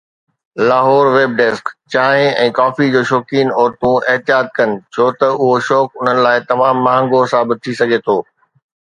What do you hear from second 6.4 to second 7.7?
تمام مهانگو ثابت